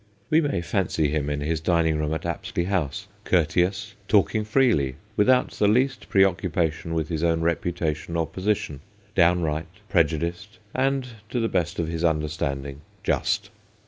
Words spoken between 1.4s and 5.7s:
his dining room at Apsley House, courteous, talking freely, without the